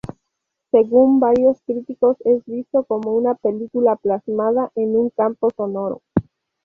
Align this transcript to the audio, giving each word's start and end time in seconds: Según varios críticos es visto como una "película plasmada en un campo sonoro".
Según 0.71 1.19
varios 1.19 1.61
críticos 1.61 2.17
es 2.25 2.43
visto 2.45 2.83
como 2.85 3.11
una 3.11 3.35
"película 3.35 3.97
plasmada 3.97 4.71
en 4.73 4.97
un 4.97 5.11
campo 5.11 5.49
sonoro". 5.55 6.01